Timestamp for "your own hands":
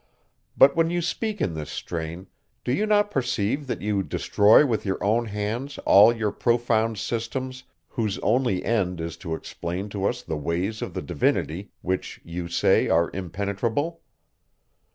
4.83-5.77